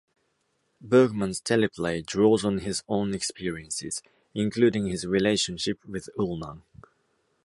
[0.81, 4.01] Bergman's teleplay draws on his own experiences,
[4.33, 6.63] including his relationship with Ullmann.